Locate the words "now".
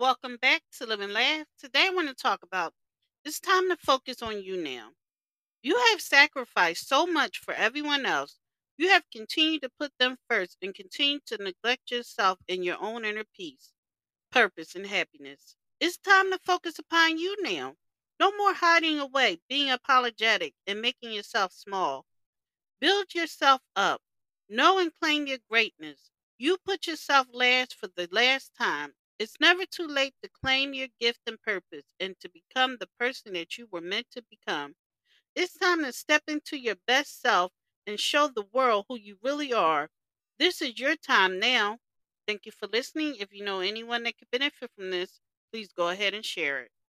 4.56-4.90, 17.42-17.74, 41.40-41.78